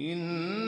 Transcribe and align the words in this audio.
إن 0.00 0.59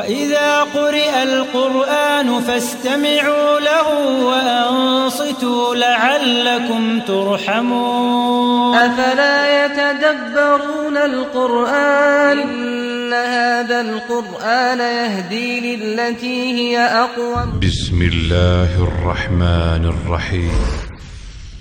وإذا 0.00 0.60
قرئ 0.60 1.22
القرآن 1.22 2.40
فاستمعوا 2.40 3.60
له 3.60 3.88
وأنصتوا 4.24 5.74
لعلكم 5.74 7.00
ترحمون. 7.00 8.74
أفلا 8.74 9.64
يتدبرون 9.64 10.96
القرآن؟ 10.96 12.38
إن 12.38 13.12
هذا 13.12 13.80
القرآن 13.80 14.80
يهدي 14.80 15.76
للتي 15.76 16.52
هي 16.52 16.78
أقوم. 16.78 17.60
بسم 17.60 18.02
الله 18.02 18.82
الرحمن 18.82 19.84
الرحیم 19.84 20.52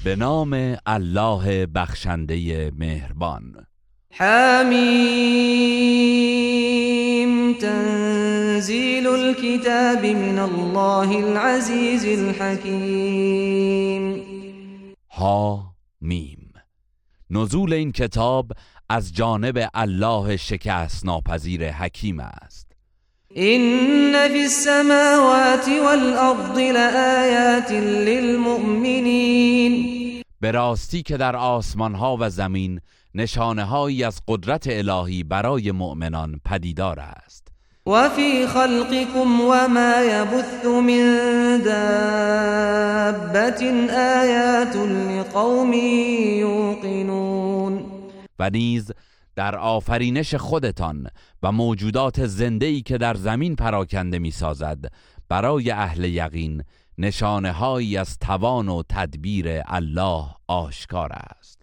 به 0.06 0.16
نام 0.16 0.54
الله 0.88 1.66
بخشنده 1.66 2.72
مهربان. 2.80 3.69
حميم. 4.12 5.70
تنزيل 7.54 9.08
الكتاب 9.08 10.06
من 10.06 10.40
الله 10.40 11.20
العزيز 11.20 12.06
الحكيم. 12.06 13.50
ها 15.12 15.74
میم 16.02 16.54
نزول 17.30 17.74
این 17.74 17.92
کتاب 17.92 18.52
از 18.90 19.14
جانب 19.14 19.70
الله 19.74 20.38
شکست 20.38 21.06
ناپذیر 21.06 21.72
حکیم 21.72 22.20
است. 22.20 22.70
إن 23.38 24.28
في 24.28 24.42
السماوات 24.44 25.68
والأرض 25.68 26.58
لآيات 26.58 27.72
للمؤمنين. 28.08 29.74
به 30.42 30.52
راستی 30.52 31.04
که 31.04 31.18
در 31.18 31.36
آسمان 31.36 31.96
ها 31.96 32.18
و 32.20 32.30
زمین 32.30 32.82
نشانه 33.16 33.64
هایی 33.64 34.04
از 34.04 34.22
قدرت 34.28 34.68
الهی 34.68 35.24
برای 35.24 35.72
مؤمنان 35.72 36.40
پدیدار 36.46 37.00
است. 37.00 37.48
وفي 37.86 38.48
خلقكم 38.48 39.42
وما 39.42 40.02
يبث 40.02 40.66
من 40.66 41.62
دابة 41.64 43.62
آيات 43.92 44.76
لقوم 44.76 45.74
يوقنون 46.40 47.86
و 48.40 48.50
نیز 48.50 48.92
در 49.36 49.56
آفرینش 49.56 50.36
خودتان 50.36 51.08
و 51.44 51.52
موجودات 51.52 52.26
زنده‌ای 52.26 52.82
که 52.82 52.98
در 52.98 53.14
زمین 53.14 53.56
پراکنده 53.56 54.20
می‌سازد 54.20 54.86
برای 55.30 55.72
اهل 55.72 56.04
یقین 56.04 56.64
نشانه 56.98 57.52
هایی 57.52 57.98
از 57.98 58.18
توان 58.18 58.70
و 58.70 58.84
تدبیر 58.90 59.62
الله 59.66 60.26
آشکار 60.48 61.12
است. 61.14 61.59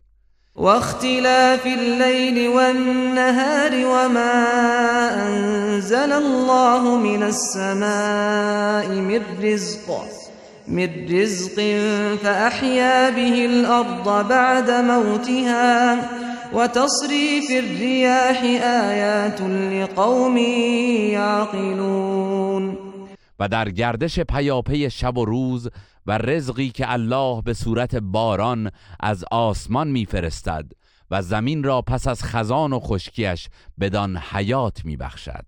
واختلاف 0.57 1.67
الليل 1.67 2.49
والنهار 2.49 3.73
وما 3.87 4.45
أنزل 5.29 6.13
الله 6.13 6.97
من 6.97 7.23
السماء 7.23 8.89
من 8.89 9.23
رزق 9.43 10.05
من 10.69 10.89
رزق 11.11 11.57
فأحيا 12.23 13.11
به 13.11 13.45
الأرض 13.45 14.29
بعد 14.29 14.71
موتها. 14.71 15.97
وتصريف 16.53 17.51
الرياح 17.51 18.43
آيات 18.63 19.41
لقوم 19.73 20.37
يعقلون. 21.13 22.77
و 23.41 23.49
در 23.49 23.71
گردش 23.71 24.21
پیاپی 24.21 24.91
شب 24.91 25.19
و 25.19 25.25
روز 25.25 25.69
و 26.07 26.19
رزقی 26.19 26.71
که 26.71 26.93
الله 26.93 27.43
به 27.43 27.55
صورت 27.55 27.97
باران 27.97 28.71
از 29.01 29.25
آسمان 29.31 29.89
میفرستد 29.89 30.67
و 31.11 31.23
زمین 31.23 31.65
را 31.65 31.83
پس 31.83 32.09
از 32.09 32.25
خزان 32.25 32.73
و 32.73 32.81
خشکیش 32.81 33.49
بدان 33.81 34.17
حیات 34.17 34.85
میبخشد 34.85 35.47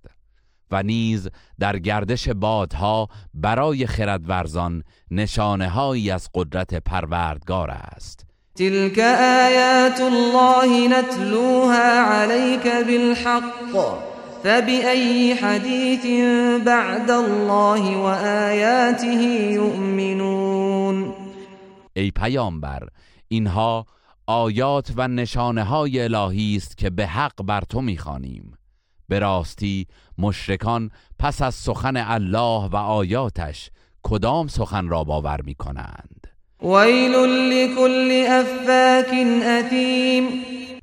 و 0.71 0.83
نیز 0.83 1.29
در 1.59 1.79
گردش 1.79 2.29
بادها 2.29 3.09
برای 3.35 3.87
خردورزان 3.87 4.83
نشانه 5.11 5.69
هایی 5.69 6.11
از 6.11 6.29
قدرت 6.35 6.75
پروردگار 6.75 7.71
است. 7.71 8.27
تلك 8.55 8.99
آيات 8.99 10.01
الله 10.01 10.89
نتلوها 10.89 12.03
عليك 12.03 12.65
بالحق. 12.65 14.18
فبأي 14.45 15.35
حديث 15.35 16.07
بعد 16.67 17.11
الله 17.11 17.97
وآياته 17.97 19.23
يؤمنون؟ 19.53 21.15
ای 21.97 22.11
پیامبر 22.11 22.89
اینها 23.29 23.87
آیات 24.27 24.93
و 24.97 25.09
نشانه 25.09 25.63
های 25.65 26.01
الهی 26.01 26.57
است 26.57 26.79
که 26.79 26.91
به 26.91 27.07
حق 27.07 27.43
بر 27.43 27.61
تو 27.61 27.81
می‌خوانیم. 27.81 28.55
به 29.09 29.19
راستی 29.19 29.87
مشرکان 30.19 30.91
پس 31.19 31.43
از 31.43 31.55
سخن 31.55 31.97
الله 31.97 32.69
و 32.73 32.77
آیاتش 32.77 33.71
کدام 34.03 34.47
سخن 34.47 34.89
را 34.89 35.05
باور 35.05 35.41
می‌کنند؟ 35.43 36.27
ويل 36.63 37.13
لكل 37.53 38.27
أفاك 38.27 39.15
أثيم 39.43 40.25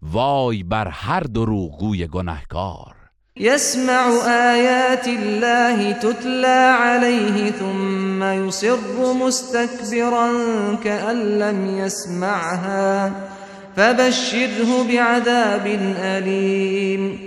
وای 0.02 0.64
بر 0.64 0.88
هر 0.88 1.20
دروغگوی 1.20 2.08
گنهکار 2.08 2.96
يسمع 3.40 4.08
آيات 4.28 5.08
الله 5.08 5.92
تتلى 5.92 6.76
عليه 6.80 7.52
ثم 7.52 8.24
يصر 8.24 9.14
مستكبرا 9.14 10.32
كأن 10.84 11.40
لم 11.40 11.78
يسمعها. 11.78 13.12
فبشره 13.76 14.84
بعذاب 14.84 15.68
أليم. 16.00 17.20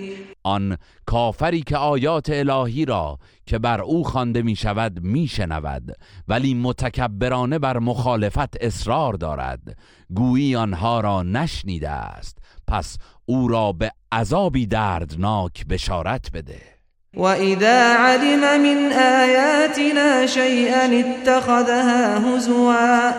آن 0.47 0.77
کافری 1.07 1.63
که 1.63 1.77
آیات 1.77 2.31
الهی 2.31 2.85
را 2.85 3.19
که 3.49 3.59
بر 3.59 3.81
او 3.81 4.05
خوانده 4.05 4.43
می 4.43 4.57
شود 4.57 5.01
می 5.03 5.27
شنود 5.27 5.83
ولی 6.29 6.55
متکبرانه 6.55 7.59
بر 7.59 7.79
مخالفت 7.79 8.63
اصرار 8.63 9.13
دارد. 9.13 9.61
گویی 10.15 10.57
آنها 10.57 11.01
را 11.01 11.23
نشنیده 11.23 11.91
است. 11.91 12.39
پس 12.67 12.97
او 13.27 13.49
را 13.49 13.73
به 13.73 13.93
عذابی 14.13 14.67
دردناک 14.67 15.67
بشارت 15.67 16.31
بده. 16.33 16.61
وإذا 17.17 17.95
علم 17.95 18.61
من 18.63 18.93
آياتنا 18.93 20.27
شيئا 20.27 20.85
اتخذها 20.85 22.19
هزوا 22.19 23.13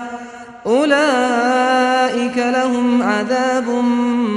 أولئك 0.65 2.37
لهم 2.37 3.03
عذاب 3.03 3.69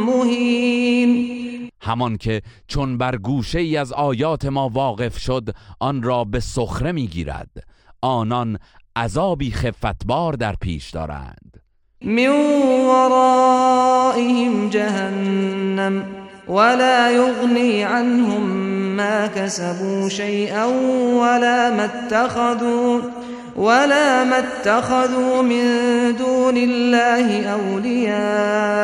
مهين 0.06 1.41
همان 1.82 2.16
که 2.16 2.42
چون 2.66 2.98
بر 2.98 3.16
گوشه 3.16 3.58
ای 3.58 3.76
از 3.76 3.92
آیات 3.92 4.44
ما 4.44 4.68
واقف 4.68 5.18
شد 5.18 5.48
آن 5.80 6.02
را 6.02 6.24
به 6.24 6.40
سخره 6.40 6.92
می‌گیرد. 6.92 7.50
آنان 8.02 8.58
عذابی 8.96 9.50
خفتبار 9.52 10.32
در 10.32 10.54
پیش 10.60 10.90
دارند. 10.90 11.62
من 12.04 12.28
ورائهم 12.86 14.68
جهنم 14.68 16.04
ولا 16.48 17.10
يغني 17.10 17.82
عنهم 17.82 18.42
ما 18.96 19.26
كسبوا 19.28 20.08
شيئا 20.08 20.66
ولا 21.20 21.84
اتخذوا 21.84 23.00
ولا 23.56 24.24
ما 24.24 24.36
اتخذوا 24.36 25.42
من 25.42 25.64
دون 26.18 26.56
الله 26.56 27.46
أولياء 27.46 28.82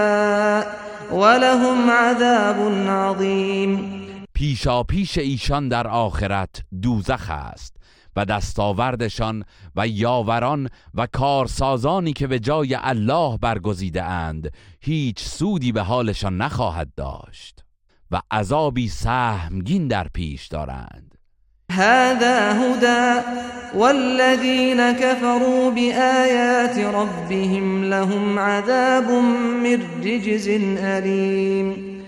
ولهم 1.12 1.90
عذاب 1.90 2.72
عظيم 2.88 3.98
پیشا 4.34 4.82
پیش 4.82 5.18
ایشان 5.18 5.68
در 5.68 5.88
آخرت 5.88 6.62
دوزخ 6.82 7.30
است 7.30 7.76
و 8.16 8.24
دستاوردشان 8.24 9.44
و 9.76 9.88
یاوران 9.88 10.68
و 10.94 11.06
کارسازانی 11.06 12.12
که 12.12 12.26
به 12.26 12.38
جای 12.38 12.76
الله 12.80 13.38
برگزیده 13.38 14.02
اند 14.02 14.52
هیچ 14.80 15.20
سودی 15.20 15.72
به 15.72 15.82
حالشان 15.82 16.36
نخواهد 16.36 16.94
داشت 16.96 17.64
و 18.10 18.20
عذابی 18.30 18.88
سهمگین 18.88 19.88
در 19.88 20.06
پیش 20.14 20.46
دارند. 20.46 21.17
هذا 21.72 22.52
هدى 22.52 23.20
والذين 23.74 24.92
كفروا 24.92 25.70
بآيات 25.70 26.78
ربهم 26.78 27.84
لهم 27.84 28.38
عذاب 28.38 29.10
من 29.62 29.80
رجز 30.04 30.48
أليم. 30.78 31.98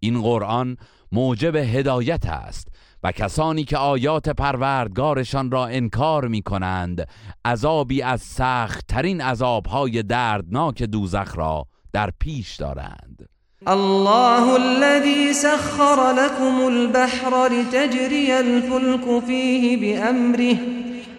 این 0.00 0.22
قرآن 0.22 0.76
موجب 1.12 1.56
هدایت 1.56 2.26
است 2.26 2.68
و 3.02 3.12
کسانی 3.12 3.64
که 3.64 3.76
آیات 3.76 4.28
پروردگارشان 4.28 5.50
را 5.50 5.66
انکار 5.66 6.28
می 6.28 6.42
کنند 6.42 7.08
عذابی 7.44 8.02
از 8.02 8.20
سخت 8.20 8.86
ترین 8.86 9.20
عذابهای 9.20 10.02
دردناک 10.02 10.82
دوزخ 10.82 11.38
را 11.38 11.66
در 11.92 12.10
پیش 12.20 12.56
دارند. 12.56 13.29
الله 13.68 14.56
الذي 14.56 15.32
سخر 15.32 16.12
لكم 16.12 16.66
البحر 16.68 17.46
لتجري 17.46 18.40
الفلك 18.40 19.24
فيه 19.24 19.76
بأمره 19.76 20.56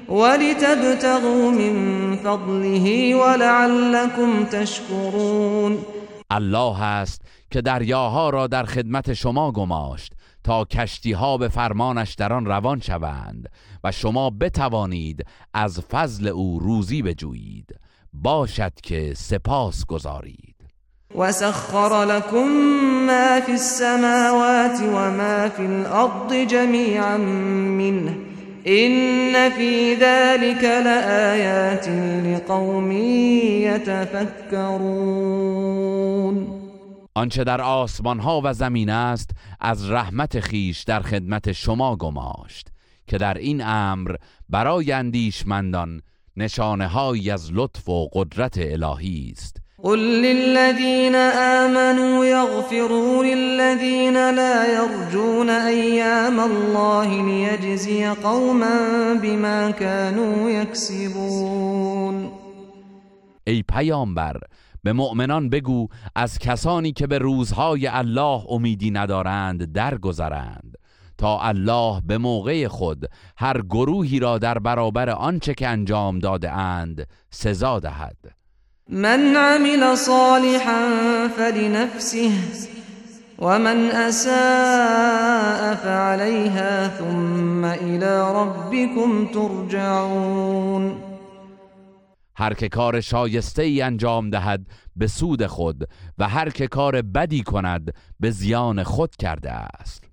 ولتبتغوا 0.10 1.52
من 1.52 2.16
فضله 2.16 3.16
ولعلكم 3.16 4.46
تشكرون. 4.46 5.78
الله 6.32 6.82
است 6.82 7.22
که 7.52 7.62
دریاها 7.62 8.30
را 8.30 8.48
در 8.48 8.64
خدمت 8.64 9.14
شما 9.14 9.52
گماشت 9.52 10.14
تا 10.44 10.66
کشتی 10.66 11.12
ها 11.12 11.38
به 11.38 11.48
فرمانش 11.48 12.14
در 12.14 12.34
آن 12.34 12.46
روان 12.46 12.80
شوند 12.80 13.50
و 13.84 13.92
شما 13.92 14.30
بتوانید 14.30 15.26
از 15.54 15.80
فضل 15.80 16.28
او 16.28 16.60
روزی 16.60 17.02
بجویید. 17.02 17.76
باشد 18.14 18.74
که 18.84 19.14
سپاس 19.16 19.86
گذارید. 19.86 20.51
وسخر 21.16 22.04
لكم 22.04 22.48
ما 23.08 23.40
في 23.40 23.52
السماوات 23.52 24.82
وما 24.82 25.50
في 25.50 25.62
الأرض 25.62 26.34
جميعا 26.34 27.18
منه. 27.78 28.16
إن 28.68 29.50
في 29.50 29.96
ذلك 29.96 30.64
لآيات 30.64 31.88
لقوم 32.26 32.92
يتفكرون. 34.52 35.02
آنچه 37.16 37.44
در 37.44 37.62
آسمان 37.62 38.20
ها 38.20 38.42
و 38.44 38.54
زمین 38.54 38.90
است 38.90 39.30
از 39.60 39.92
رحمت 39.92 40.40
خیش 40.40 40.84
در 40.84 41.00
خدمت 41.00 41.52
شما 41.52 41.96
گماشت 41.96 42.68
که 43.08 43.18
در 43.18 43.34
این 43.34 43.62
امر 43.66 44.16
برای 44.50 44.92
اندیشمندان 44.92 46.02
نشانه 46.38 46.88
های 46.88 47.30
از 47.30 47.54
لطف 47.54 47.90
و 47.90 48.10
قدرت 48.14 48.58
الهی 48.58 49.34
است. 49.38 49.61
قل 49.84 50.00
للذين 50.00 51.16
آمنوا 51.16 52.26
يغفروا 52.26 53.24
للذين 53.24 54.14
لا 54.14 54.74
يرجون 54.74 55.50
أيام 55.50 56.40
الله 56.40 57.26
ليجزي 57.26 58.08
قوما 58.08 59.14
بما 59.14 59.72
كانوا 59.72 60.50
يكسبون 60.50 62.32
ای 63.48 63.64
پیامبر 63.64 64.38
به 64.84 64.94
مؤمنان 64.94 65.50
بگو 65.50 65.88
از 66.16 66.40
کسانی 66.40 66.92
که 66.92 67.08
به 67.08 67.18
روزهای 67.18 67.88
الله 67.88 68.46
امیدی 68.50 68.92
ندارند 68.92 69.74
درگذرند. 69.74 70.78
تا 71.18 71.40
الله 71.42 72.02
به 72.06 72.18
موقع 72.18 72.68
خود 72.68 73.06
هر 73.38 73.62
گروهی 73.62 74.20
را 74.20 74.38
در 74.38 74.60
برابر 74.60 75.10
آنچه 75.10 75.54
که 75.54 75.68
انجام 75.68 76.20
داده 76.20 76.52
اند 76.52 77.08
سزا 77.30 77.80
دهد. 77.80 78.41
من 78.94 79.36
عمل 79.36 79.96
صالحا 79.96 80.88
فلنفسه 81.28 82.32
ومن 83.40 83.92
اساء 83.92 85.76
فعليها 85.76 86.88
ثم 86.88 87.66
الى 87.66 88.34
ربكم 88.36 89.26
ترجعون. 89.26 90.96
هر 92.36 92.54
که 92.54 92.70
کار 92.70 93.02
شایسته 93.02 93.64
ای 93.64 93.82
انجام 93.82 94.30
دهد 94.30 94.68
به 94.96 95.08
سود 95.08 95.46
خود 95.46 95.90
و 96.18 96.30
هر 96.30 96.50
که 96.50 96.68
کار 96.68 97.02
بدی 97.02 97.44
کند 97.44 97.94
به 98.20 98.32
زیان 98.32 98.84
خود 98.84 99.16
کرده 99.16 99.52
است. 99.52 100.04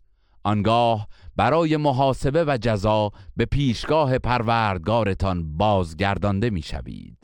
آنگاه 0.44 1.08
برای 1.36 1.76
محاسبه 1.76 2.44
و 2.44 2.58
جزا 2.60 3.10
به 3.36 3.44
پیشگاه 3.44 4.18
پروردگارتان 4.18 5.56
بازگردانده 5.56 6.50
می‌شوید. 6.50 7.17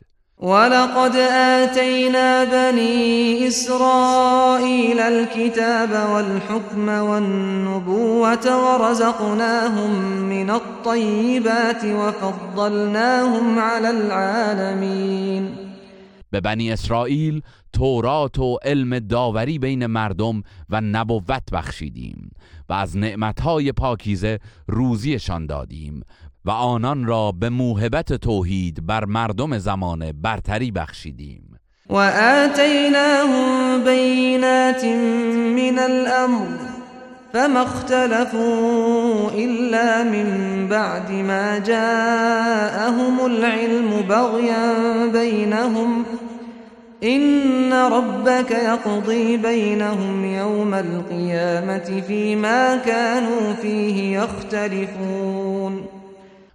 ولقد 0.44 1.16
آتينا 1.32 2.44
بني 2.44 3.48
إسرائيل 3.48 5.00
الكتاب 5.00 6.10
والحكم 6.10 6.88
والنبوة 6.88 8.46
ورزقناهم 8.64 9.90
من 10.28 10.50
الطيبات 10.50 11.84
وفضلناهم 11.84 13.58
على 13.58 13.90
العالمين. 13.90 15.64
به 16.32 16.40
بنی 16.40 16.72
اسرائیل 16.72 17.42
تورات 17.72 18.38
و 18.38 18.58
علم 18.64 18.98
داوری 18.98 19.58
بین 19.58 19.86
مردم 19.86 20.42
و 20.70 20.80
نبوت 20.80 21.50
بخشیدیم 21.52 22.30
و 22.68 22.72
از 22.72 22.96
نعمتهای 22.96 23.72
پاکیزه 23.72 24.38
روزیشان 24.66 25.46
دادیم 25.46 26.02
و 26.46 26.50
آنان 26.50 27.06
را 27.06 27.32
به 27.32 27.48
موهبت 27.48 28.12
توحید 28.12 28.86
بر 28.86 29.04
مردم 29.04 29.58
زمانه 29.58 30.12
برتری 30.12 30.70
بخشیدیم. 30.70 31.58
و 31.90 31.96
آتیناهم 32.44 33.84
بینات 33.84 34.84
من 35.56 35.78
الامر 35.78 36.46
فما 37.32 37.60
اختلفوا 37.60 39.30
الا 39.30 40.04
من 40.04 40.28
بعد 40.70 41.10
ما 41.10 41.58
جاءهم 41.58 43.26
العلم 43.26 44.02
بغيا 44.08 45.06
بينهم. 45.12 46.04
إن 47.04 47.72
ربك 47.72 48.50
يقضي 48.50 49.36
بينهم 49.36 50.24
يوم 50.24 50.74
القيامة 50.74 52.02
فيما 52.06 52.76
كانوا 52.76 53.52
فيه 53.62 54.18
يختلفون. 54.18 55.73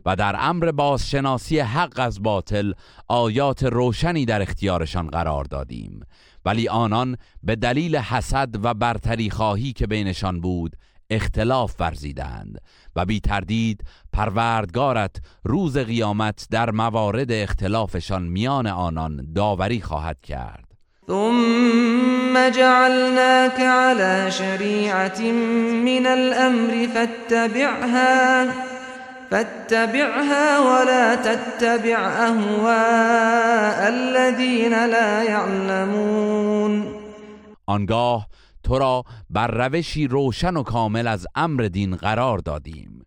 و 0.10 0.16
در 0.16 0.36
امر 0.40 0.72
بازشناسی 0.72 1.60
حق 1.60 2.00
از 2.00 2.24
باطل 2.24 2.74
آیات 3.08 3.64
روشنی 3.64 4.26
در 4.26 4.42
اختیارشان 4.42 5.08
قرار 5.08 5.44
دادیم. 5.44 6.00
ولی 6.46 6.68
آنان 6.68 7.18
به 7.44 7.56
دلیل 7.56 7.96
حسد 7.96 8.50
و 8.64 8.74
برتری 8.74 9.30
خواهی 9.30 9.74
که 9.74 9.88
بینشان 9.88 10.42
بود 10.42 10.76
اختلاف 11.10 11.76
ورزیدند 11.80 12.58
و 12.96 13.06
بی 13.06 13.20
تردید 13.20 13.84
پروردگارت 14.14 15.16
روز 15.44 15.78
قیامت 15.78 16.48
در 16.52 16.72
موارد 16.72 17.32
اختلافشان 17.32 18.24
میان 18.24 18.68
آنان 18.68 19.34
داوری 19.36 19.82
خواهد 19.82 20.22
کرد. 20.22 20.66
ثم 21.08 22.50
جعلناك 22.50 23.60
على 23.60 24.32
شريعة 24.32 25.22
من 25.86 26.06
الأمر 26.06 26.88
فاتبعها 26.94 28.79
فاتبعها 29.32 30.60
ولا 30.60 31.16
تتبع 31.16 32.00
اهواء 32.00 33.88
الذين 33.88 34.74
لا 34.86 35.24
يعلمون. 35.24 36.86
آنگاه 37.66 38.28
تو 38.64 38.80
را 38.80 39.04
بر 39.30 39.48
روشی 39.48 40.08
روشن 40.08 40.58
و 40.58 40.64
کامل 40.64 41.08
از 41.08 41.28
امر 41.36 41.64
دین 41.64 41.96
قرار 41.96 42.38
دادیم. 42.38 43.06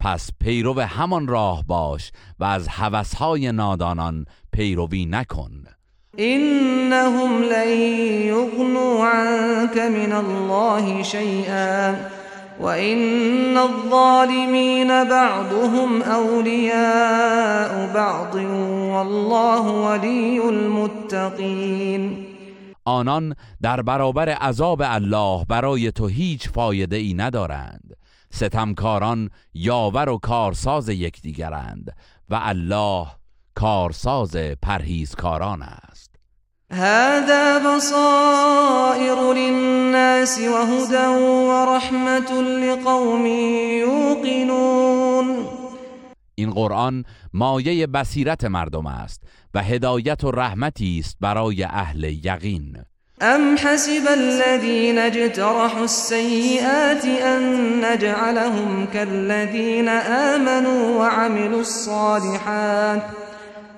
پس 0.00 0.30
پیرو 0.40 0.80
همان 0.80 1.28
راه 1.28 1.64
باش 1.66 2.12
و 2.38 2.44
از 2.44 2.68
هوسهای 2.68 3.52
نادانان 3.52 4.24
پیروی 4.52 5.06
نکن. 5.06 5.64
انهم 6.18 7.42
لن 7.42 7.68
یغنوا 8.26 9.08
عنك 9.08 9.76
من 9.78 10.12
الله 10.12 11.02
شیئا 11.02 11.94
وإن 12.60 13.56
الظالمين 13.56 14.88
بعضهم 14.88 16.02
أولياء 16.02 17.92
بعض 17.94 18.34
والله 18.94 19.60
ولي 19.60 20.48
المتقين. 20.48 22.26
آنان 22.84 23.34
در 23.62 23.82
برابر 23.82 24.28
عذاب 24.28 24.82
الله 24.84 25.44
برای 25.44 25.92
تو 25.92 26.06
هیچ 26.06 26.48
فایده 26.48 26.96
ای 26.96 27.14
ندارند. 27.14 27.96
ستمکاران 28.30 29.30
یاور 29.54 30.08
و 30.08 30.18
کارساز 30.18 30.88
یکدیگرند 30.88 31.96
و 32.28 32.40
الله 32.42 33.06
کارساز 33.54 34.36
پرهیزکاران 34.62 35.62
است. 35.62 36.17
هذا 36.72 37.58
بصائر 37.58 39.32
للناس 39.32 40.38
وهدى 40.38 41.06
ورحمة 41.48 42.42
لقوم 42.42 43.26
يوقنون. 43.80 45.46
این 46.34 46.50
قرآن 46.50 47.04
مایه 47.32 47.86
بصیرت 47.86 48.44
مردم 48.44 48.86
است 48.86 49.22
و 49.54 49.62
هدایت 49.62 50.24
و 50.24 50.30
رحمتی 50.30 50.98
است 51.00 51.16
برای 51.20 51.64
أهل 51.64 52.04
یقین. 52.04 52.76
أم 53.22 53.56
حسب 53.56 54.08
الذين 54.08 54.98
اجترحوا 54.98 55.82
السيئات 55.82 57.04
أن 57.04 57.84
نجعلهم 57.84 58.86
كالذين 58.86 59.88
آمنوا 59.88 60.98
وعملوا 60.98 61.60
الصالحات؟ 61.60 63.02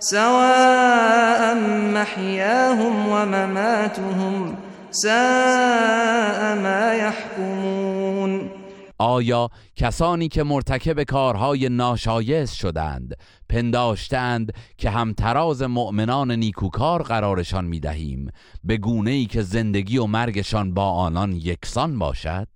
سواء 0.02 1.54
محياهم 1.94 3.08
ومماتهم 3.08 4.56
ساء 4.90 6.54
ما 6.54 6.94
يحكمون. 6.94 8.50
آیا 8.98 9.48
کسانی 9.76 10.28
که 10.28 10.42
مرتکب 10.42 11.02
کارهای 11.02 11.68
ناشایست 11.68 12.54
شدند 12.54 13.14
پنداشتند 13.48 14.52
که 14.78 14.90
همتراز 14.90 15.62
مؤمنان 15.62 16.30
نیکوکار 16.30 17.02
قرارشان 17.02 17.64
می 17.64 17.80
دهیم 17.80 18.28
به 18.64 18.76
گونه 18.76 19.10
ای 19.10 19.26
که 19.26 19.42
زندگی 19.42 19.98
و 19.98 20.06
مرگشان 20.06 20.74
با 20.74 20.90
آنان 20.90 21.32
یکسان 21.32 21.98
باشد؟ 21.98 22.48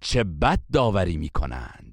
چه 0.00 0.24
بد 0.24 0.58
داوری 0.72 1.16
می 1.16 1.28
کنند 1.28 1.87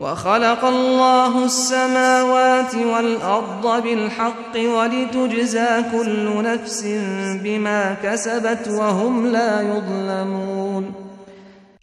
وخلق 0.00 0.64
الله 0.64 1.44
السماوات 1.44 2.74
والأرض 2.74 3.82
بالحق 3.82 4.54
ولتجزى 4.56 5.82
كل 5.92 6.42
نفس 6.44 6.84
بما 7.44 7.94
كسبت 7.94 8.68
وهم 8.68 9.26
لا 9.26 9.62
يظلمون. 9.62 10.94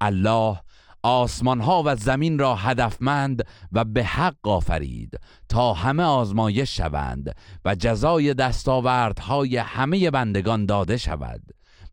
الله 0.01 0.59
آسمان 1.03 1.61
ها 1.61 1.83
و 1.85 1.95
زمین 1.95 2.39
را 2.39 2.55
هدفمند 2.55 3.43
و 3.71 3.83
به 3.83 4.03
حق 4.03 4.47
آفرید 4.47 5.19
تا 5.49 5.73
همه 5.73 6.03
آزمایش 6.03 6.77
شوند 6.77 7.35
و 7.65 7.75
جزای 7.75 8.33
دستاوردهای 8.33 9.57
همه 9.57 10.11
بندگان 10.11 10.65
داده 10.65 10.97
شود 10.97 11.41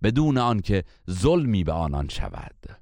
بدون 0.02 0.38
آنکه 0.38 0.84
ظلمی 1.10 1.64
به 1.64 1.72
آنان 1.72 2.08
شود. 2.08 2.81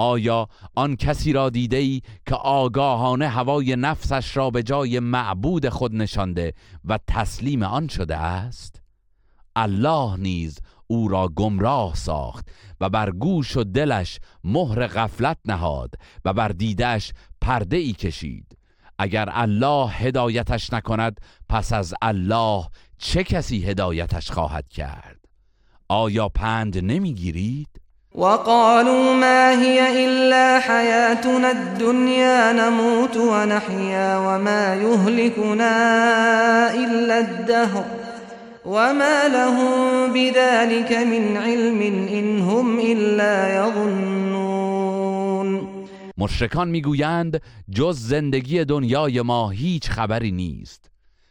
آیا 0.00 0.48
آن 0.74 0.96
کسی 0.96 1.32
را 1.32 1.50
دیده 1.50 1.76
ای 1.76 2.02
که 2.26 2.34
آگاهانه 2.34 3.28
هوای 3.28 3.76
نفسش 3.76 4.36
را 4.36 4.50
به 4.50 4.62
جای 4.62 5.00
معبود 5.00 5.68
خود 5.68 5.94
نشانده 5.94 6.52
و 6.84 6.98
تسلیم 7.06 7.62
آن 7.62 7.88
شده 7.88 8.16
است؟ 8.16 8.82
الله 9.56 10.16
نیز 10.16 10.58
او 10.86 11.08
را 11.08 11.28
گمراه 11.28 11.94
ساخت 11.94 12.48
و 12.80 12.88
بر 12.88 13.10
گوش 13.10 13.56
و 13.56 13.64
دلش 13.64 14.18
مهر 14.44 14.86
غفلت 14.86 15.38
نهاد 15.44 15.94
و 16.24 16.32
بر 16.32 16.48
دیدش 16.48 17.12
پرده 17.40 17.76
ای 17.76 17.92
کشید. 17.92 18.58
اگر 18.98 19.28
الله 19.32 19.90
هدایتش 19.90 20.72
نکند 20.72 21.20
پس 21.48 21.72
از 21.72 21.94
الله 22.02 22.64
چه 22.98 23.24
کسی 23.24 23.64
هدایتش 23.64 24.30
خواهد 24.30 24.68
کرد؟ 24.68 25.18
آیا 25.88 26.28
پند 26.28 26.78
نمی‌گیرید؟ 26.78 27.79
وقالوا 28.14 29.14
ما 29.14 29.62
هي 29.62 30.04
إلا 30.04 30.60
حياتنا 30.60 31.50
الدنيا 31.50 32.52
نموت 32.52 33.16
ونحيا 33.16 34.18
وما 34.18 34.74
يهلكنا 34.74 35.74
إلا 36.74 37.18
الدهر 37.18 37.84
وما 38.64 39.28
لهم 39.28 40.12
بذلك 40.12 40.92
من 40.92 41.36
علم 41.36 41.82
إن 42.08 42.40
هم 42.40 42.78
إلا 42.80 43.54
يظنون. 43.54 45.00
مشرکان 46.18 46.68
میگویند 46.68 47.40
جز 47.70 47.98
زندگی 47.98 48.64
دنیای 48.64 49.22
ما 49.22 49.50
هیچ 49.50 49.90
خبری 49.90 50.30
نیست. 50.32 50.89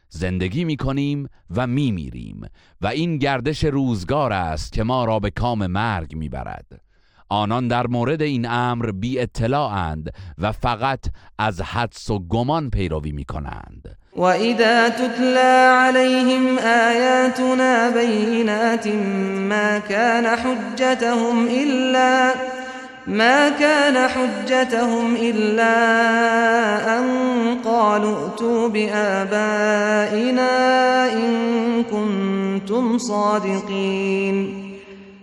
زندگی 0.09 0.63
می‌کنیم 0.63 1.29
و 1.55 1.67
میمیریم 1.67 2.47
و 2.81 2.87
این 2.87 3.17
گردش 3.17 3.63
روزگار 3.63 4.33
است 4.33 4.73
که 4.73 4.83
ما 4.83 5.05
را 5.05 5.19
به 5.19 5.29
کام 5.29 5.67
مرگ 5.67 6.15
می‌برد. 6.15 6.81
آنان 7.29 7.67
در 7.67 7.87
مورد 7.87 8.21
این 8.21 8.49
امر 8.49 8.91
بی 8.91 9.19
اطلاعند 9.19 10.13
و 10.37 10.51
فقط 10.51 11.05
از 11.37 11.61
حدس 11.61 12.09
و 12.09 12.19
گمان 12.19 12.69
پیروی 12.69 13.11
می‌کنند. 13.11 13.95
وإذا 14.15 14.89
تتلى 14.89 15.53
عليهم 15.85 16.57
آياتنا 16.57 17.91
بينات 17.91 18.87
ما 19.49 19.79
كان 19.79 20.25
حجتهم 20.25 21.47
إلا 21.47 22.33
ما 23.09 23.49
كان 23.49 24.07
حجتهم 24.07 25.15
إلا 25.15 25.75
أن 26.97 27.05
قالوا 27.65 28.29
ائتوا 28.29 28.69
بآبائنا 28.69 30.51
إن 31.13 31.83
كنتم 31.83 32.97
صادقين. 32.97 34.69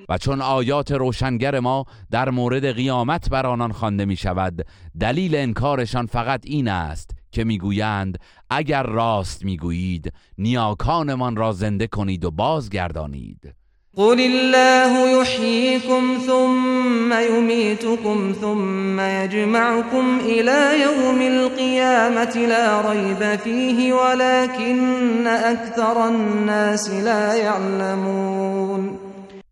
و 0.09 0.19
چون 0.19 0.41
آیات 0.41 0.93
روشنگر 0.93 1.61
ما 1.61 1.85
در 2.11 2.31
مورد 2.31 2.73
قیامت 2.73 3.31
بر 3.31 3.47
آنان 3.47 3.73
خوانده 3.73 4.05
می 4.05 4.17
شود 4.17 4.67
دلیل 5.01 5.35
انکارشان 5.37 6.07
فقط 6.07 6.41
این 6.45 6.69
است 6.69 7.11
که 7.33 7.45
می‌گویند 7.45 8.19
اگر 8.51 8.83
راست 8.83 9.45
می‌گویید 9.45 10.13
نیاکانمان 10.39 11.37
را 11.37 11.53
زنده 11.53 11.87
کنید 11.87 12.25
و 12.25 12.31
بازگردانید. 12.31 13.55
قل 13.99 14.21
الله 14.21 15.21
يحييكم 15.21 16.19
ثم 16.27 17.13
يميتكم 17.13 18.33
ثم 18.41 19.01
يجمعكم 19.01 20.19
إلى 20.21 20.83
يوم 20.83 21.21
القيامة 21.21 22.47
لا 22.49 22.91
ريب 22.91 23.37
فيه 23.37 23.93
ولكن 23.93 25.27
أكثر 25.27 26.09
الناس 26.09 26.91
لا 26.91 27.35
يعلمون. 27.35 28.99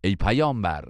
ای 0.03 0.15
پیامبر 0.15 0.85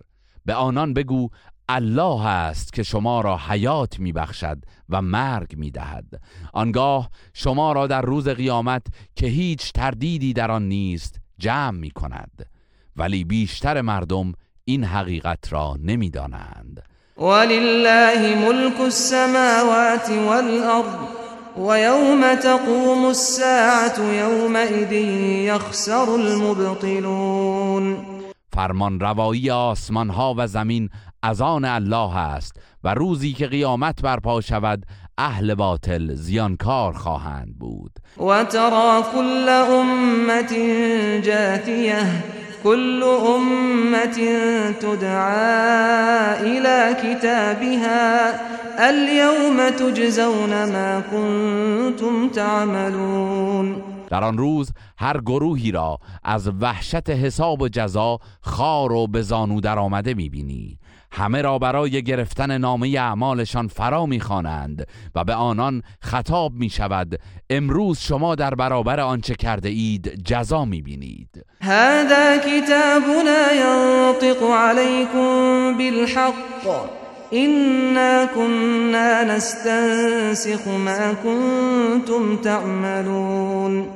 به 0.45 0.53
آنان 0.53 0.93
بگو 0.93 1.29
الله 1.69 2.25
است 2.25 2.73
که 2.73 2.83
شما 2.83 3.21
را 3.21 3.37
حیات 3.37 3.99
میبخشد 3.99 4.57
و 4.89 5.01
مرگ 5.01 5.55
می‌دهد. 5.57 6.05
آنگاه 6.53 7.09
شما 7.33 7.71
را 7.71 7.87
در 7.87 8.01
روز 8.01 8.27
قیامت 8.27 8.87
که 9.15 9.27
هیچ 9.27 9.71
تردیدی 9.71 10.33
در 10.33 10.51
آن 10.51 10.67
نیست 10.67 11.19
جمع 11.39 11.79
می 11.79 11.91
کند 11.91 12.54
ولی 12.95 13.23
بیشتر 13.23 13.81
مردم 13.81 14.33
این 14.65 14.83
حقیقت 14.83 15.53
را 15.53 15.75
نمی‌دانند. 15.83 16.83
ولله 17.17 18.35
ملك 18.35 18.81
السماوات 18.81 20.09
والأرض 20.09 21.25
ويوم 21.57 22.35
تقوم 22.35 23.05
الساعة 23.05 23.99
يومئذ 23.99 24.91
يخسر 25.47 26.09
المبطلون. 26.09 27.97
فرمان 28.53 28.99
روایی 28.99 29.49
آسمان 29.49 30.09
ها 30.09 30.35
و 30.37 30.47
زمین 30.47 30.89
از 31.23 31.41
آن 31.41 31.65
الله 31.65 32.17
است 32.17 32.55
و 32.83 32.93
روزی 32.93 33.33
که 33.33 33.47
قیامت 33.47 34.01
برپا 34.01 34.41
شود 34.41 34.85
اهل 35.17 35.55
باطل 35.55 36.13
زیانکار 36.13 36.93
خواهند 36.93 37.59
بود. 37.59 37.91
وترى 38.17 39.03
كل 39.13 39.49
أمة 39.49 40.51
جاثية 41.21 42.44
كل 42.65 43.03
أمة 43.03 44.17
تدعى 44.81 46.41
إلى 46.41 46.95
كتابها 47.03 48.33
اليوم 48.89 49.69
تجزون 49.69 50.49
ما 50.49 51.03
كنتم 51.11 52.29
تعملون. 52.29 53.81
در 54.09 54.23
آن 54.23 54.37
روز 54.37 54.71
هر 54.97 55.21
گروهی 55.21 55.71
را 55.71 55.99
از 56.23 56.51
وحشت 56.61 57.09
حساب 57.09 57.61
و 57.61 57.67
جزا 57.67 58.19
خار 58.41 58.91
و 58.91 59.07
به 59.07 59.21
زانو 59.21 59.61
در 59.61 59.79
آمده 59.79 60.13
می‌بینی. 60.13 60.77
همه 61.15 61.41
را 61.41 61.59
برای 61.59 62.03
گرفتن 62.03 62.57
نامه 62.57 62.87
اعمالشان 62.87 63.67
فرا 63.67 64.05
می‌خوانند 64.05 64.87
و 65.15 65.23
به 65.23 65.33
آنان 65.33 65.81
خطاب 66.01 66.53
می 66.53 66.69
شود 66.69 67.19
امروز 67.49 67.99
شما 67.99 68.35
در 68.35 68.55
برابر 68.55 68.99
آنچه 68.99 69.35
کرده 69.35 69.69
اید 69.69 70.23
جزا 70.25 70.65
می‌بینید. 70.65 71.45
هذا 71.61 72.37
كتابنا 72.37 73.53
ينطق 73.53 74.43
عليكم 74.43 75.77
بالحق. 75.77 76.65
إنا 77.33 78.25
كنا 78.25 79.23
نستنسخ 79.23 80.67
ما 80.67 81.13
كنتم 81.13 82.37
تعملون. 82.37 83.87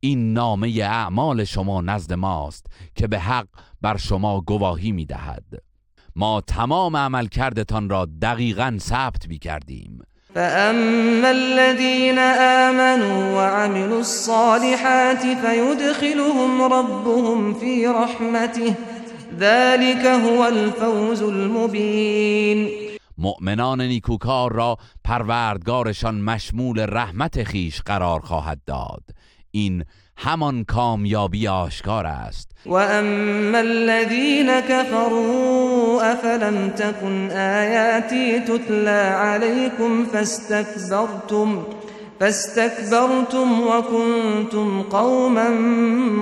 این 0.00 0.32
نامه 0.32 0.68
اعمال 0.82 1.44
شما 1.44 1.80
نزد 1.80 2.12
ماست 2.12 2.66
که 2.94 3.06
به 3.06 3.18
حق 3.18 3.46
بر 3.82 3.96
شما 3.96 4.40
گواهی 4.40 4.92
می 4.92 5.06
دهد 5.06 5.71
ما 6.16 6.40
تمام 6.40 6.96
عمل 6.96 7.26
کردتان 7.26 7.88
را 7.88 8.08
دقیقا 8.22 8.78
ثبت 8.80 9.28
می 9.28 9.38
کردیم 9.38 10.02
فأما 10.34 11.28
الذين 11.28 12.18
آمنوا 12.68 13.36
وعملوا 13.36 13.98
الصالحات 13.98 15.22
فيدخلهم 15.22 16.62
ربهم 16.62 17.54
في 17.54 17.86
رحمته 17.86 18.76
ذلك 19.38 20.06
هو 20.06 20.42
الفوز 20.42 21.22
المبين. 21.22 22.68
مؤمنان 23.18 23.80
نیکوکار 23.80 24.52
را 24.52 24.76
پروردگارشان 25.04 26.20
مشمول 26.20 26.86
رحمت 26.88 27.44
خیش 27.44 27.80
قرار 27.80 28.20
خواهد 28.20 28.60
داد. 28.66 29.02
این 29.50 29.84
همان 30.24 30.64
کامیابی 30.64 31.48
آشکار 31.48 32.06
است. 32.06 32.52
و 32.66 32.74
اما 32.74 33.58
الذين 33.58 34.60
كفروا 34.60 36.02
افلم 36.02 36.68
تكن 36.68 37.30
آیاتی 37.30 38.40
تتلى 38.40 39.12
عليكم 39.14 40.06
فاستكبرتم 40.12 41.62
فاستكبرتم 42.20 43.60
وكنتم 43.60 44.82
قوما 44.82 45.48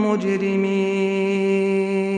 مجرمين 0.06 2.09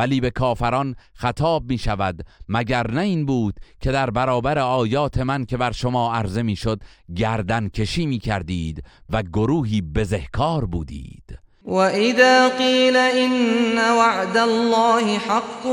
ولی 0.00 0.20
به 0.20 0.30
کافران 0.30 0.96
خطاب 1.14 1.70
می 1.70 1.78
شود 1.78 2.24
مگر 2.48 2.90
نه 2.90 3.00
این 3.00 3.26
بود 3.26 3.54
که 3.80 3.92
در 3.92 4.10
برابر 4.10 4.58
آیات 4.58 5.18
من 5.18 5.44
که 5.44 5.56
بر 5.56 5.72
شما 5.72 6.14
عرضه 6.14 6.42
می 6.42 6.56
شد 6.56 6.80
گردن 7.16 7.68
کشی 7.68 8.06
می 8.06 8.18
کردید 8.18 8.84
و 9.10 9.22
گروهی 9.22 9.80
بزهکار 9.80 10.64
بودید؟ 10.64 11.38
وإذا 11.64 12.48
قيل 12.48 12.96
إن 12.96 13.78
وعد 13.78 14.36
الله 14.36 15.18
حق 15.18 15.66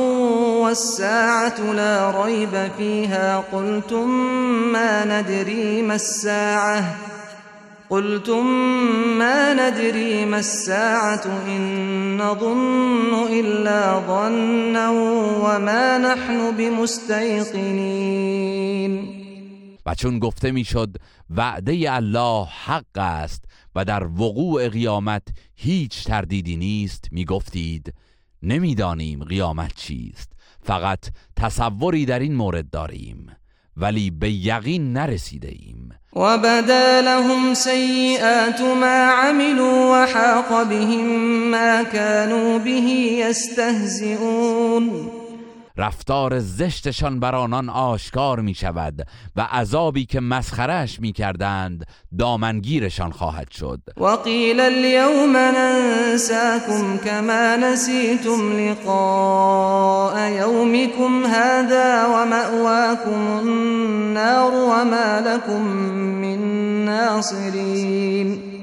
والساعة 0.63 1.59
لا 1.73 2.25
ريب 2.25 2.71
فيها 2.77 3.39
قلتم 3.51 4.07
ما 4.73 5.03
ندري 5.05 5.81
ما 5.81 5.93
الساعة. 5.93 7.16
قلتم 7.89 8.45
ما 9.17 9.53
ندري 9.53 10.25
ما 10.25 10.37
الساعة 10.37 11.25
إن 11.47 12.17
نظن 12.17 13.13
إلا 13.31 13.99
ظنا 14.07 14.89
وما 15.43 15.97
نحن 15.97 16.51
بمستيقنين. 16.57 17.87
و 19.85 19.95
چون 19.95 20.19
گفته 20.19 20.51
می‌شد 20.51 20.97
وعده 21.29 21.95
الله 21.95 22.47
حق 22.65 22.97
است 22.97 23.45
و 23.75 23.85
در 23.85 24.03
وقوع 24.03 24.69
قیامت 24.69 25.23
هیچ 25.55 26.03
تردیدی 26.03 26.57
نیست 26.57 27.07
می‌گفتید 27.11 27.93
نمی‌دانیم 28.43 29.23
قیامت 29.23 29.75
چیست 29.75 30.31
فقط 30.61 31.05
تصوری 31.35 32.05
در 32.05 32.19
این 32.19 32.35
مورد 32.35 32.69
داریم 32.69 33.27
ولی 33.77 34.11
به 34.11 34.31
یقین 34.31 34.93
نرسیده 34.93 35.47
ایم 35.51 35.76
و 36.17 36.37
بدا 36.37 37.01
لهم 37.01 37.53
سیئات 37.53 38.61
ما 38.61 39.11
عملوا 39.11 40.03
وحاق 40.03 40.63
بهم 40.63 41.05
ما 41.51 41.83
كانوا 41.83 42.57
به 42.57 42.71
یستهزئون 43.21 45.11
رفتار 45.77 46.39
زشتشان 46.39 47.19
بر 47.19 47.35
آنان 47.35 47.69
آشکار 47.69 48.39
می 48.39 48.53
شود 48.53 49.07
و 49.35 49.41
عذابی 49.41 50.05
که 50.05 50.19
مسخرش 50.19 50.99
می 50.99 51.11
کردند 51.11 51.85
دامنگیرشان 52.19 53.11
خواهد 53.11 53.51
شد. 53.51 53.81
و 53.97 54.05
قیل 54.05 54.59
اليوم 54.59 55.37
ننساكم 55.37 56.97
كما 56.97 57.55
نسیتم 57.55 58.59
لقاء 58.59 60.29
یومكم 60.29 61.25
هذا 61.25 62.07
و 62.07 62.25
مأواكم 62.25 63.37
النار 63.37 64.51
و 64.53 64.85
ما 64.85 65.19
لكم 65.29 65.61
من 66.21 66.39
ناصرین. 66.85 68.57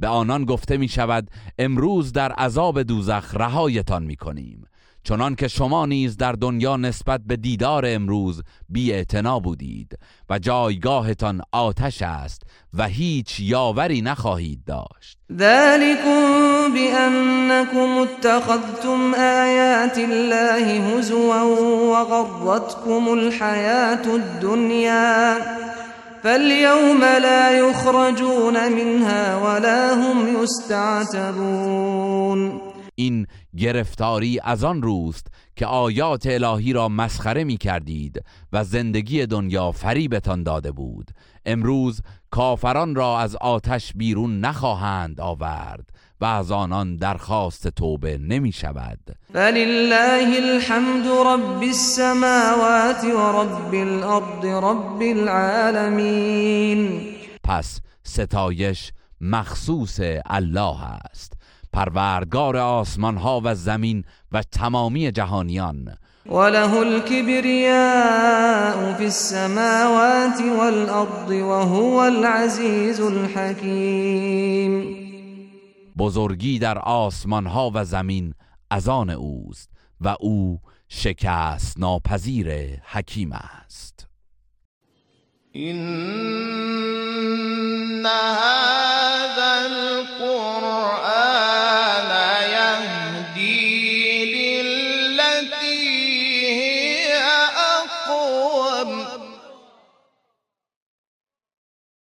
به 0.00 0.08
آنان 0.08 0.44
گفته 0.44 0.76
می 0.76 0.88
شود 0.88 1.30
امروز 1.58 2.12
در 2.12 2.32
عذاب 2.32 2.82
دوزخ 2.82 3.34
رهایتان 3.34 4.02
می 4.02 4.16
کنیم 4.16 4.66
چنان 5.08 5.34
که 5.34 5.48
شما 5.48 5.86
نیز 5.86 6.16
در 6.16 6.32
دنیا 6.32 6.76
نسبت 6.76 7.20
به 7.26 7.36
دیدار 7.36 7.84
امروز 7.86 8.42
بی 8.68 9.04
بودید 9.42 9.98
و 10.30 10.38
جایگاهتان 10.38 11.42
آتش 11.52 12.02
است 12.02 12.42
و 12.74 12.86
هیچ 12.86 13.40
یاوری 13.40 14.02
نخواهید 14.02 14.64
داشت. 14.66 15.18
ذلكم 15.32 16.22
بأنكم 16.74 17.98
اتخذتم 17.98 19.14
آیات 19.14 19.98
الله 19.98 20.96
هزوا 20.96 21.42
وغرتكم 21.92 23.08
الحياة 23.08 24.06
الدنيا 24.14 25.38
فاليوم 26.22 27.00
لا 27.00 27.50
يخرجون 27.58 28.72
منها 28.72 29.36
ولا 29.36 29.94
هم 29.94 30.42
يستعتبون. 30.42 31.86
این 32.98 33.26
گرفتاری 33.56 34.40
از 34.44 34.64
آن 34.64 34.82
روست 34.82 35.26
که 35.56 35.66
آیات 35.66 36.26
الهی 36.26 36.72
را 36.72 36.88
مسخره 36.88 37.44
می 37.44 37.56
کردید 37.56 38.24
و 38.52 38.64
زندگی 38.64 39.26
دنیا 39.26 39.72
فریبتان 39.72 40.42
داده 40.42 40.72
بود. 40.72 41.10
امروز 41.46 42.00
کافران 42.30 42.94
را 42.94 43.20
از 43.20 43.36
آتش 43.36 43.92
بیرون 43.94 44.40
نخواهند 44.40 45.20
آورد 45.20 45.90
و 46.20 46.24
از 46.24 46.50
آنان 46.50 46.96
درخواست 46.96 47.68
توبه 47.68 48.18
نمی 48.18 48.52
شود 48.52 48.98
فلله 49.32 50.36
الحمد 50.36 51.06
رب 51.06 51.62
السماوات 51.62 53.04
و 53.04 53.32
رب 53.32 53.74
الارض 53.74 54.44
رب 54.44 55.02
العالمین 55.02 57.00
پس 57.44 57.80
ستایش 58.02 58.92
مخصوص 59.20 60.00
الله 60.26 60.84
است. 60.84 61.32
پروردگار 61.76 62.56
آسمان 62.56 63.16
ها 63.16 63.40
و 63.44 63.54
زمین 63.54 64.04
و 64.32 64.42
تمامی 64.42 65.12
جهانیان. 65.12 65.96
وله 66.26 66.78
الكبرياء 66.78 68.34
في 68.94 69.04
السماوات 69.04 70.40
والأرض 70.58 71.30
وهو 71.30 72.00
العزيز 72.00 73.00
الحكيم. 73.00 74.86
بزرگی 75.98 76.58
در 76.58 76.78
آسمان 76.78 77.46
ها 77.46 77.70
و 77.74 77.84
زمین 77.84 78.34
از 78.70 78.88
آن 78.88 79.10
اوست 79.10 79.70
و 80.00 80.16
او 80.20 80.60
شکست 80.88 81.78
ناپذیر 81.78 82.48
حکیم 82.92 83.32
است. 83.32 84.06
این 85.52 85.76